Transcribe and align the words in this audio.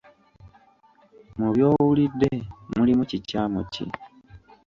Mu 1.39 1.47
by’owulidde 1.53 2.31
mulimu 2.75 3.03
kikyamu 3.09 3.61
ki? 3.73 3.85